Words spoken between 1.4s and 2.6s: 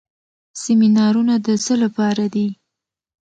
د څه لپاره دي؟